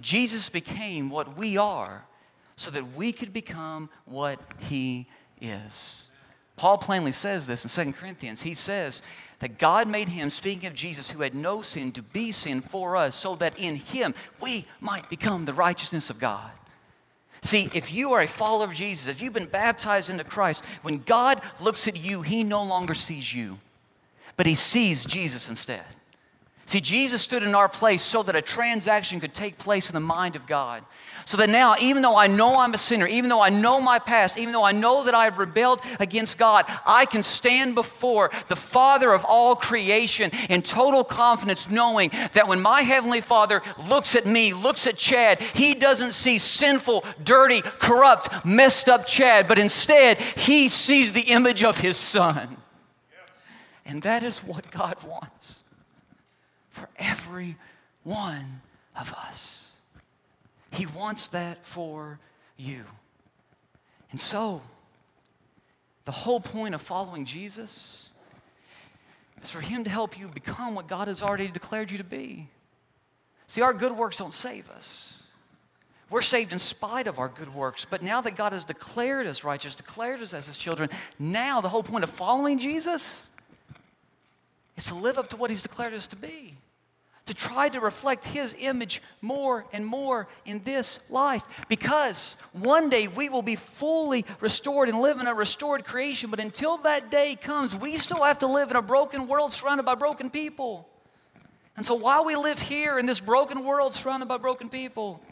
[0.00, 2.04] Jesus became what we are
[2.56, 5.06] so that we could become what he
[5.40, 6.06] is.
[6.56, 8.42] Paul plainly says this in 2 Corinthians.
[8.42, 9.00] He says
[9.38, 12.96] that God made him, speaking of Jesus, who had no sin, to be sin for
[12.96, 16.50] us, so that in him we might become the righteousness of God.
[17.42, 20.98] See, if you are a follower of Jesus, if you've been baptized into Christ, when
[20.98, 23.58] God looks at you, he no longer sees you,
[24.36, 25.84] but he sees Jesus instead.
[26.70, 29.98] See, Jesus stood in our place so that a transaction could take place in the
[29.98, 30.84] mind of God.
[31.24, 33.98] So that now, even though I know I'm a sinner, even though I know my
[33.98, 38.30] past, even though I know that I have rebelled against God, I can stand before
[38.46, 44.14] the Father of all creation in total confidence, knowing that when my Heavenly Father looks
[44.14, 49.58] at me, looks at Chad, He doesn't see sinful, dirty, corrupt, messed up Chad, but
[49.58, 52.58] instead, He sees the image of His Son.
[53.84, 55.64] And that is what God wants
[56.70, 57.56] for every
[58.02, 58.62] one
[58.96, 59.72] of us.
[60.72, 62.18] He wants that for
[62.56, 62.84] you.
[64.10, 64.62] And so,
[66.04, 68.10] the whole point of following Jesus
[69.42, 72.48] is for Him to help you become what God has already declared you to be.
[73.46, 75.22] See, our good works don't save us.
[76.08, 77.86] We're saved in spite of our good works.
[77.88, 81.68] But now that God has declared us righteous, declared us as His children, now the
[81.68, 83.29] whole point of following Jesus
[84.76, 86.56] is to live up to what He's declared us to be
[87.30, 91.44] to try to reflect His image more and more in this life.
[91.68, 96.30] Because one day we will be fully restored and live in a restored creation.
[96.30, 99.84] But until that day comes, we still have to live in a broken world surrounded
[99.84, 100.88] by broken people.
[101.76, 105.22] And so while we live here in this broken world surrounded by broken people,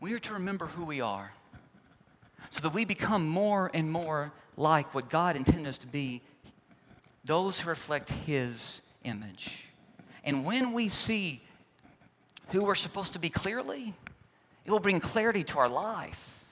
[0.00, 1.32] we are to remember who we are
[2.48, 6.22] so that we become more and more like what God intended us to be
[7.28, 9.66] those who reflect His image.
[10.24, 11.42] And when we see
[12.48, 13.92] who we're supposed to be clearly,
[14.64, 16.44] it will bring clarity to our life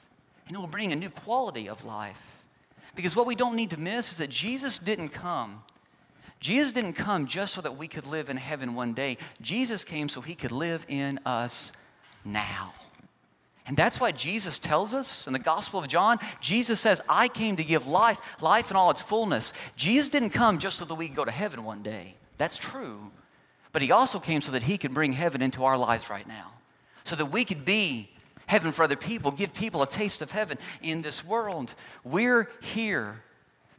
[0.46, 2.42] and it will bring a new quality of life.
[2.94, 5.62] Because what we don't need to miss is that Jesus didn't come.
[6.40, 9.16] Jesus didn't come just so that we could live in heaven one day.
[9.40, 11.72] Jesus came so he could live in us
[12.24, 12.74] now.
[13.66, 17.56] And that's why Jesus tells us in the Gospel of John, Jesus says, I came
[17.56, 19.52] to give life, life in all its fullness.
[19.74, 22.14] Jesus didn't come just so that we could go to heaven one day.
[22.38, 23.10] That's true.
[23.72, 26.52] But he also came so that he could bring heaven into our lives right now,
[27.04, 28.08] so that we could be
[28.46, 31.74] heaven for other people, give people a taste of heaven in this world.
[32.04, 33.22] We're here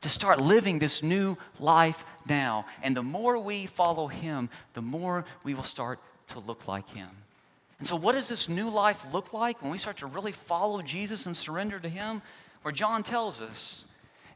[0.01, 2.65] to start living this new life now.
[2.83, 7.09] And the more we follow him, the more we will start to look like him.
[7.79, 10.81] And so, what does this new life look like when we start to really follow
[10.81, 12.21] Jesus and surrender to him?
[12.63, 13.85] Where John tells us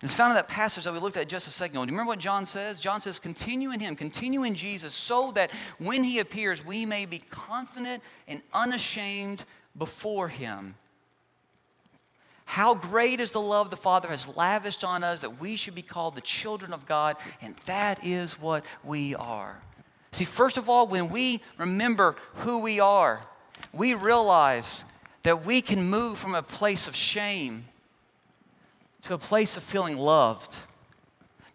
[0.04, 1.86] it's found in that passage that we looked at just a second ago.
[1.86, 2.80] Do you remember what John says?
[2.80, 7.06] John says, Continue in Him, continue in Jesus, so that when He appears, we may
[7.06, 9.46] be confident and unashamed
[9.78, 10.76] before Him.
[12.46, 15.84] How great is the love the Father has lavished on us that we should be
[15.84, 19.62] called the children of God, and that is what we are.
[20.12, 23.22] See, first of all, when we remember who we are,
[23.74, 24.84] we realize
[25.24, 27.66] that we can move from a place of shame
[29.04, 30.56] to a place of feeling loved.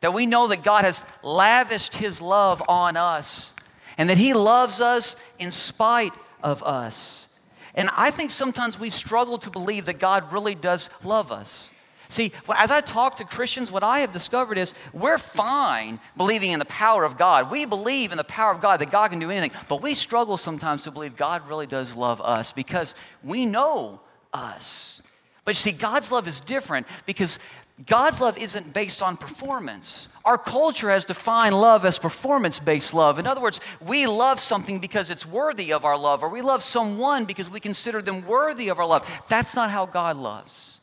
[0.01, 3.55] That we know that God has lavished His love on us
[3.99, 7.29] and that He loves us in spite of us.
[7.75, 11.71] And I think sometimes we struggle to believe that God really does love us.
[12.09, 16.59] See, as I talk to Christians, what I have discovered is we're fine believing in
[16.59, 17.51] the power of God.
[17.51, 20.37] We believe in the power of God, that God can do anything, but we struggle
[20.37, 24.01] sometimes to believe God really does love us because we know
[24.33, 25.03] us.
[25.45, 27.39] But you see, God's love is different because
[27.85, 30.09] God's love isn't based on performance.
[30.25, 33.19] Our culture has defined love as performance based love.
[33.19, 36.65] In other words, we love something because it's worthy of our love, or we love
[36.65, 39.09] someone because we consider them worthy of our love.
[39.29, 40.76] That's not how God loves.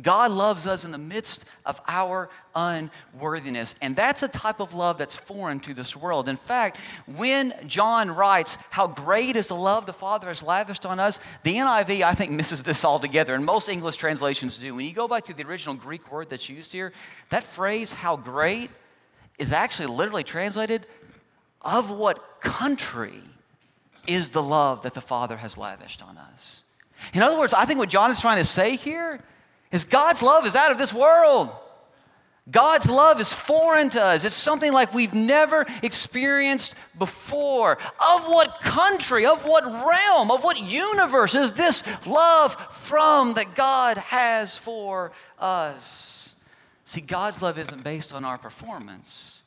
[0.00, 3.74] God loves us in the midst of our unworthiness.
[3.82, 6.28] And that's a type of love that's foreign to this world.
[6.28, 10.98] In fact, when John writes, How great is the love the Father has lavished on
[10.98, 13.34] us, the NIV, I think, misses this altogether.
[13.34, 14.74] And most English translations do.
[14.74, 16.94] When you go back to the original Greek word that's used here,
[17.28, 18.70] that phrase, how great,
[19.38, 20.86] is actually literally translated,
[21.60, 23.20] of what country
[24.06, 26.64] is the love that the Father has lavished on us.
[27.12, 29.22] In other words, I think what John is trying to say here
[29.72, 31.50] is God's love is out of this world.
[32.50, 34.24] God's love is foreign to us.
[34.24, 37.78] It's something like we've never experienced before.
[38.00, 43.96] Of what country, of what realm, of what universe is this love from that God
[43.96, 46.34] has for us?
[46.84, 49.42] See, God's love isn't based on our performance,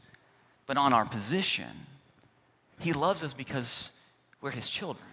[0.66, 1.70] but on our position.
[2.80, 3.92] He loves us because
[4.42, 5.06] we're His children.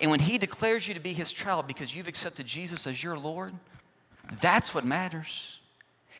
[0.00, 3.16] And when He declares you to be His child because you've accepted Jesus as your
[3.16, 3.54] Lord,
[4.40, 5.58] that's what matters.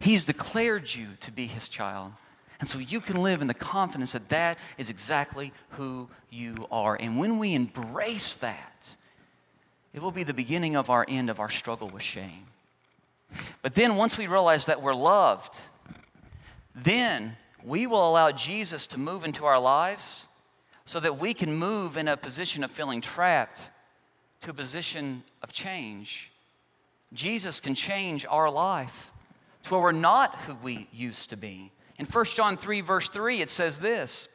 [0.01, 2.13] He's declared you to be his child.
[2.61, 6.97] And so you can live in the confidence that that is exactly who you are.
[6.99, 8.97] And when we embrace that,
[9.95, 12.47] it will be the beginning of our end of our struggle with shame.
[13.63, 15.57] But then once we realize that we're loved,
[16.75, 20.27] then we will allow Jesus to move into our lives
[20.85, 23.69] so that we can move in a position of feeling trapped
[24.41, 26.31] to a position of change
[27.13, 29.11] Jesus can change our life
[29.65, 31.73] to where we're not who we used to be.
[31.99, 34.29] In 1 John 3, verse 3, it says this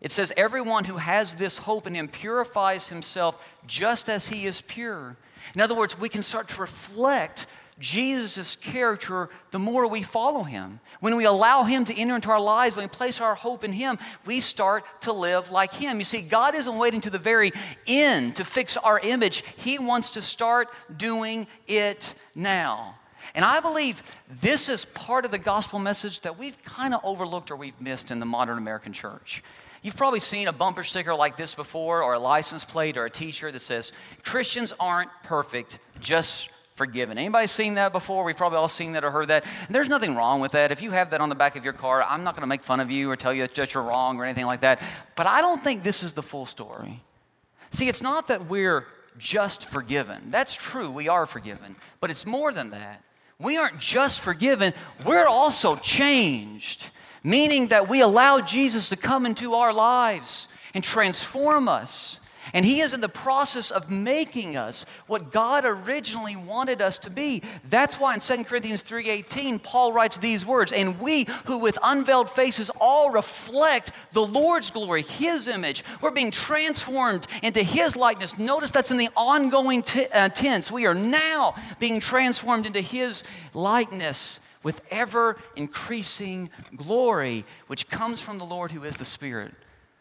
[0.00, 4.60] It says, Everyone who has this hope in him purifies himself just as he is
[4.60, 5.16] pure.
[5.54, 7.46] In other words, we can start to reflect
[7.78, 10.80] Jesus' character the more we follow him.
[11.00, 13.72] When we allow him to enter into our lives, when we place our hope in
[13.72, 15.98] him, we start to live like him.
[15.98, 17.52] You see, God isn't waiting to the very
[17.86, 22.96] end to fix our image, he wants to start doing it now.
[23.34, 24.02] And I believe
[24.40, 28.10] this is part of the gospel message that we've kind of overlooked or we've missed
[28.10, 29.42] in the modern American church.
[29.82, 33.10] You've probably seen a bumper sticker like this before, or a license plate, or a
[33.10, 33.92] t shirt that says,
[34.24, 37.18] Christians aren't perfect, just forgiven.
[37.18, 38.22] Anybody seen that before?
[38.22, 39.44] We've probably all seen that or heard that.
[39.66, 40.70] And there's nothing wrong with that.
[40.70, 42.62] If you have that on the back of your car, I'm not going to make
[42.62, 44.80] fun of you or tell you that you're wrong or anything like that.
[45.16, 47.00] But I don't think this is the full story.
[47.70, 48.86] See, it's not that we're
[49.18, 50.30] just forgiven.
[50.30, 51.76] That's true, we are forgiven.
[52.00, 53.02] But it's more than that.
[53.38, 54.72] We aren't just forgiven,
[55.04, 56.90] we're also changed,
[57.22, 62.20] meaning that we allow Jesus to come into our lives and transform us
[62.52, 67.10] and He is in the process of making us what God originally wanted us to
[67.10, 67.42] be.
[67.68, 72.30] That's why in 2 Corinthians 3:18, Paul writes these words, and we who with unveiled
[72.30, 78.38] faces all reflect the Lord's glory, His image, we're being transformed into His likeness.
[78.38, 80.70] Notice that's in the ongoing t- uh, tense.
[80.70, 88.38] We are now being transformed into His likeness with ever increasing glory, which comes from
[88.38, 89.54] the Lord who is the Spirit.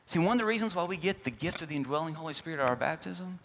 [0.05, 2.59] See, one of the reasons why we get the gift of the indwelling Holy Spirit
[2.59, 3.39] at our baptism,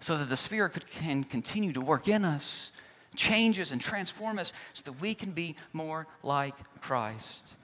[0.00, 2.70] so that the Spirit could, can continue to work in us,
[3.16, 7.56] change us, and transform us so that we can be more like Christ.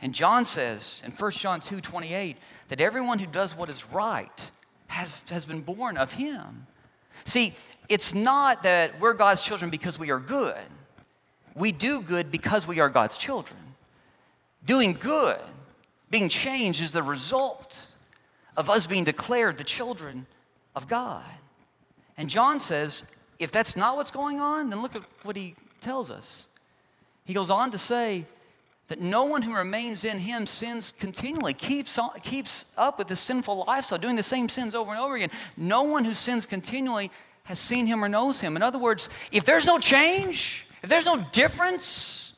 [0.00, 2.36] And John says in 1 John 2 28
[2.68, 4.50] that everyone who does what is right
[4.88, 6.66] has, has been born of Him.
[7.24, 7.54] See,
[7.88, 10.56] it's not that we're God's children because we are good.
[11.54, 13.58] We do good because we are God's children.
[14.64, 15.40] Doing good,
[16.10, 17.87] being changed, is the result
[18.58, 20.26] of us being declared the children
[20.74, 21.22] of God.
[22.18, 23.04] And John says,
[23.38, 26.48] if that's not what's going on, then look at what he tells us.
[27.24, 28.24] He goes on to say
[28.88, 33.14] that no one who remains in him sins continually, keeps, on, keeps up with the
[33.14, 35.30] sinful lifestyle, doing the same sins over and over again.
[35.56, 37.12] No one who sins continually
[37.44, 38.56] has seen him or knows him.
[38.56, 42.32] In other words, if there's no change, if there's no difference,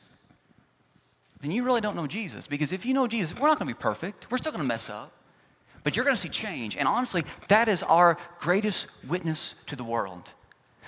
[1.40, 2.46] then you really don't know Jesus.
[2.46, 4.30] Because if you know Jesus, we're not going to be perfect.
[4.30, 5.12] We're still going to mess up.
[5.82, 6.76] But you're going to see change.
[6.76, 10.32] And honestly, that is our greatest witness to the world.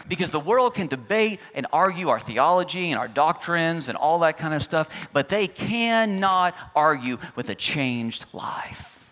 [0.08, 4.36] Because the world can debate and argue our theology and our doctrines and all that
[4.36, 9.10] kind of stuff, but they cannot argue with a changed life.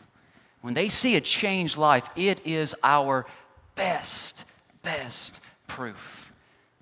[0.62, 3.24] When they see a changed life, it is our
[3.76, 4.45] best,
[4.83, 6.33] best proof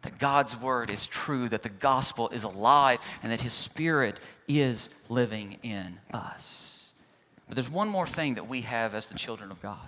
[0.03, 4.91] that God's word is true, that the gospel is alive, and that his spirit is
[5.09, 6.78] living in us.
[7.49, 9.79] But there's one more thing that we have as the children of God.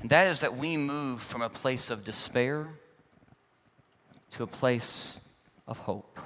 [0.00, 2.68] And that is that we move from a place of despair
[4.32, 5.16] to a place
[5.66, 6.20] of hope.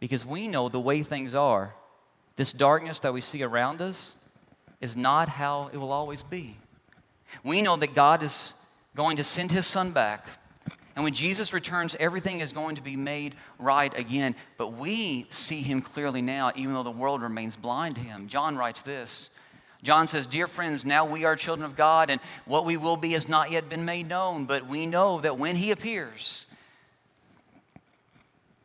[0.00, 1.74] Because we know the way things are,
[2.36, 4.16] this darkness that we see around us
[4.80, 6.56] is not how it will always be.
[7.42, 8.54] We know that God is
[8.94, 10.26] going to send his son back.
[10.96, 14.34] And when Jesus returns, everything is going to be made right again.
[14.56, 18.28] But we see him clearly now, even though the world remains blind to him.
[18.28, 19.30] John writes this
[19.82, 23.12] John says, Dear friends, now we are children of God, and what we will be
[23.12, 26.46] has not yet been made known, but we know that when he appears,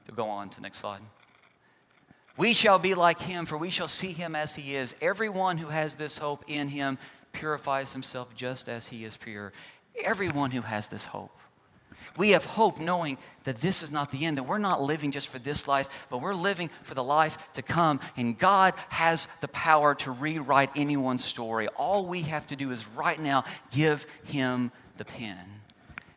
[0.05, 1.01] to go on to the next slide.
[2.37, 4.95] We shall be like him, for we shall see him as he is.
[5.01, 6.97] Everyone who has this hope in him
[7.33, 9.51] purifies himself just as he is pure.
[10.01, 11.37] Everyone who has this hope.
[12.17, 15.29] We have hope knowing that this is not the end, that we're not living just
[15.29, 17.99] for this life, but we're living for the life to come.
[18.17, 21.67] And God has the power to rewrite anyone's story.
[21.69, 25.37] All we have to do is right now give Him the pen.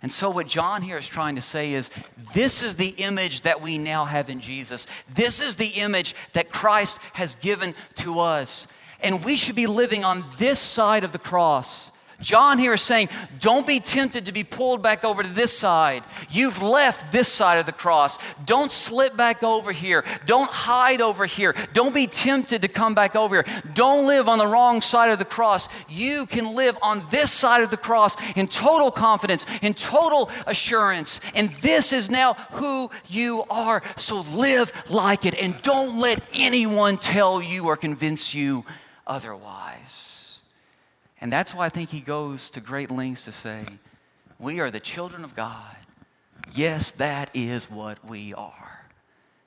[0.03, 1.91] And so, what John here is trying to say is
[2.35, 4.87] this is the image that we now have in Jesus.
[5.15, 8.67] This is the image that Christ has given to us.
[9.01, 11.91] And we should be living on this side of the cross
[12.25, 16.03] John here is saying, don't be tempted to be pulled back over to this side.
[16.31, 18.19] You've left this side of the cross.
[18.47, 20.05] Don't slip back over here.
[20.25, 21.55] Don't hide over here.
[21.75, 23.63] Don't be tempted to come back over here.
[23.75, 25.69] Don't live on the wrong side of the cross.
[25.89, 31.21] You can live on this side of the cross in total confidence, in total assurance.
[31.35, 33.83] And this is now who you are.
[33.99, 38.65] So live like it and don't let anyone tell you or convince you
[39.07, 40.04] otherwise.
[41.21, 43.67] And that's why I think he goes to great lengths to say,
[44.39, 45.77] We are the children of God.
[46.53, 48.87] Yes, that is what we are.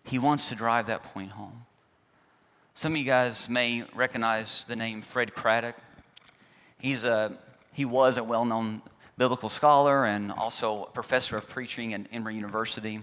[0.06, 1.66] He wants to drive that point home.
[2.74, 5.76] Some of you guys may recognize the name Fred Craddock.
[6.80, 7.38] He's a,
[7.74, 8.82] he was a well known
[9.18, 13.00] biblical scholar and also a professor of preaching at Emory University.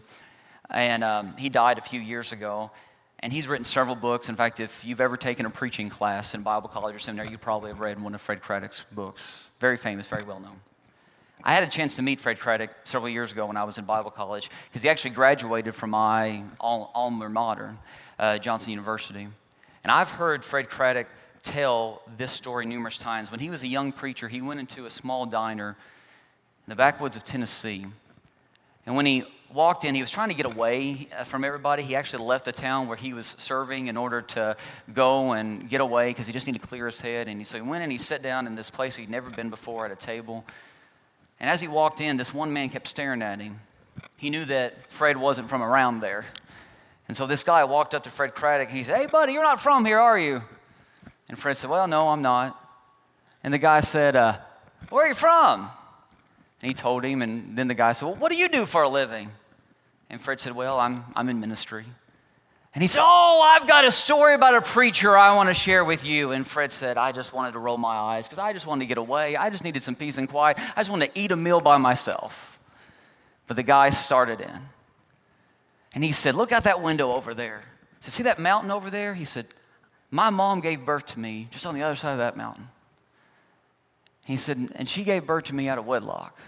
[0.71, 2.71] And um, he died a few years ago.
[3.25, 4.29] And he's written several books.
[4.29, 7.39] In fact, if you've ever taken a preaching class in Bible college or seminary, you
[7.39, 9.41] probably have read one of Fred Craddock's books.
[9.61, 10.61] Very famous, very well known.
[11.43, 13.87] I had a chance to meet Fred Craddock several years ago when I was in
[13.87, 17.79] Bible college because he actually graduated from my alma mater,
[18.19, 19.27] uh, Johnson University.
[19.85, 21.07] And I've heard Fred Craddock
[21.43, 23.31] tell this story numerous times.
[23.31, 25.79] When he was a young preacher, he went into a small diner
[26.67, 27.87] in the backwoods of Tennessee.
[28.85, 31.85] And when he walked in, he was trying to get away uh, from everybody.
[31.85, 34.57] He actually left the town where he was serving in order to
[34.93, 37.29] go and get away because he just needed to clear his head.
[37.29, 39.87] And so he went and he sat down in this place he'd never been before
[39.87, 40.45] at a table.
[41.39, 43.61] And as he walked in, this one man kept staring at him.
[44.17, 46.25] He knew that Fred wasn't from around there.
[47.07, 49.43] And so this guy walked up to Fred Craddock and he said, Hey, buddy, you're
[49.43, 50.43] not from here, are you?
[51.29, 52.61] And Fred said, Well, no, I'm not.
[53.45, 54.39] And the guy said, uh,
[54.89, 55.69] Where are you from?
[56.61, 58.83] And he told him, and then the guy said, Well, what do you do for
[58.83, 59.31] a living?
[60.15, 61.85] And Fred said, Well, I'm, I'm in ministry.
[62.73, 65.85] And he said, Oh, I've got a story about a preacher I want to share
[65.85, 66.31] with you.
[66.31, 68.87] And Fred said, I just wanted to roll my eyes because I just wanted to
[68.87, 69.35] get away.
[69.35, 70.61] I just needed some peace and quiet.
[70.77, 72.61] I just wanted to eat a meal by myself.
[73.49, 74.61] But the guy started in.
[75.95, 77.63] And he said, Look out that window over there.
[77.99, 79.15] He said, See that mountain over there?
[79.15, 79.47] He said,
[80.13, 82.69] My mom gave birth to me just on the other side of that mountain.
[84.27, 86.39] He said, And she gave birth to me out of wedlock.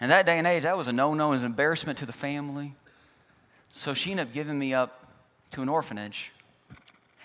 [0.00, 2.06] In that day and age, that was a no no, it was an embarrassment to
[2.06, 2.74] the family.
[3.68, 5.06] So she ended up giving me up
[5.52, 6.32] to an orphanage.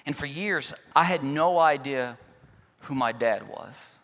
[0.05, 2.17] And for years, I had no idea
[2.81, 3.95] who my dad was.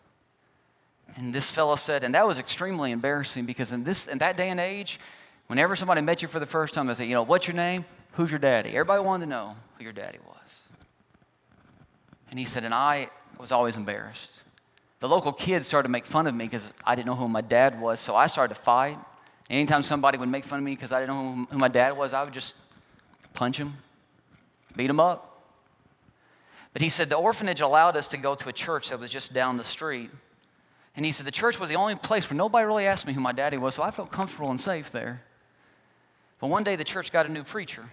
[1.16, 4.48] And this fellow said, and that was extremely embarrassing because in, this, in that day
[4.48, 4.98] and age,
[5.48, 7.84] whenever somebody met you for the first time, they say, you know, what's your name?
[8.12, 8.70] Who's your daddy?
[8.70, 10.62] Everybody wanted to know who your daddy was.
[12.30, 14.42] And he said, and I was always embarrassed
[15.00, 17.40] the local kids started to make fun of me because I didn't know who my
[17.40, 18.00] dad was.
[18.00, 18.98] So I started to fight.
[19.48, 22.14] Anytime somebody would make fun of me because I didn't know who my dad was,
[22.14, 22.54] I would just
[23.34, 23.74] punch him,
[24.76, 25.26] beat him up.
[26.72, 29.32] But he said the orphanage allowed us to go to a church that was just
[29.32, 30.10] down the street.
[30.94, 33.20] And he said the church was the only place where nobody really asked me who
[33.20, 35.22] my daddy was, so I felt comfortable and safe there.
[36.40, 37.84] But one day the church got a new preacher.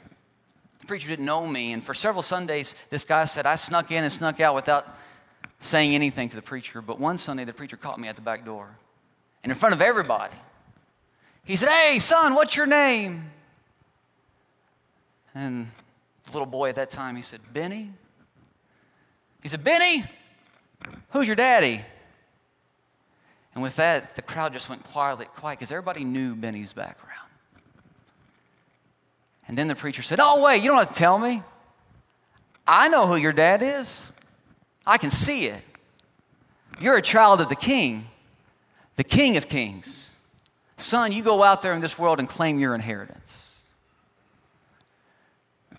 [0.79, 4.03] The preacher didn't know me, and for several Sundays, this guy said I snuck in
[4.03, 4.95] and snuck out without
[5.59, 8.45] saying anything to the preacher, but one Sunday the preacher caught me at the back
[8.45, 8.77] door.
[9.43, 10.35] And in front of everybody,
[11.43, 13.31] he said, Hey, son, what's your name?
[15.33, 15.67] And
[16.25, 17.91] the little boy at that time, he said, Benny.
[19.41, 20.03] He said, Benny,
[21.11, 21.81] who's your daddy?
[23.53, 27.13] And with that, the crowd just went quietly, quiet because everybody knew Benny's background.
[29.47, 31.41] And then the preacher said, Oh, wait, you don't have to tell me.
[32.67, 34.11] I know who your dad is.
[34.87, 35.61] I can see it.
[36.79, 38.07] You're a child of the king,
[38.95, 40.15] the king of kings.
[40.77, 43.55] Son, you go out there in this world and claim your inheritance.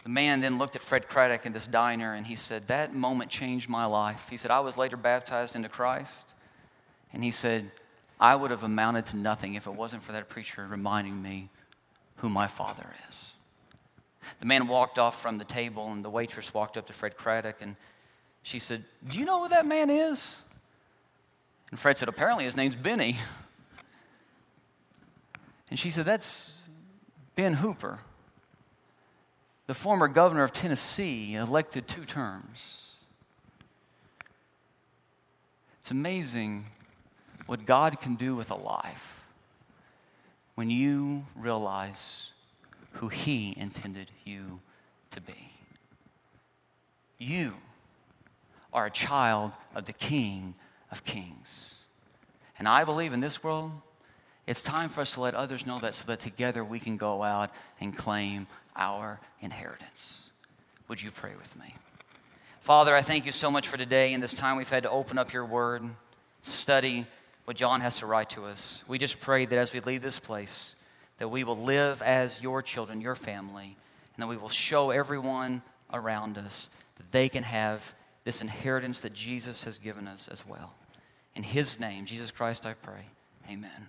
[0.02, 3.30] The man then looked at Fred Craddock in this diner and he said, That moment
[3.30, 4.28] changed my life.
[4.28, 6.34] He said, I was later baptized into Christ.
[7.12, 7.70] And he said,
[8.20, 11.48] I would have amounted to nothing if it wasn't for that preacher reminding me
[12.16, 13.32] who my father is.
[14.40, 17.56] The man walked off from the table, and the waitress walked up to Fred Craddock
[17.60, 17.76] and
[18.48, 20.42] she said, Do you know who that man is?
[21.70, 23.16] And Fred said, Apparently his name's Benny.
[25.68, 26.60] And she said, That's
[27.34, 27.98] Ben Hooper,
[29.66, 32.92] the former governor of Tennessee, elected two terms.
[35.80, 36.64] It's amazing
[37.44, 39.26] what God can do with a life
[40.54, 42.30] when you realize
[42.92, 44.60] who He intended you
[45.10, 45.52] to be.
[47.18, 47.52] You
[48.72, 50.54] are a child of the King
[50.90, 51.86] of Kings.
[52.58, 53.72] And I believe in this world,
[54.46, 57.22] it's time for us to let others know that so that together we can go
[57.22, 57.50] out
[57.80, 60.30] and claim our inheritance.
[60.88, 61.74] Would you pray with me?
[62.60, 65.18] Father, I thank you so much for today and this time we've had to open
[65.18, 65.82] up your word,
[66.40, 67.06] study
[67.44, 68.84] what John has to write to us.
[68.88, 70.76] We just pray that as we leave this place,
[71.18, 73.76] that we will live as your children, your family,
[74.14, 75.62] and that we will show everyone
[75.92, 77.94] around us that they can have
[78.28, 80.74] this inheritance that Jesus has given us as well.
[81.34, 83.06] In his name, Jesus Christ, I pray.
[83.50, 83.86] Amen.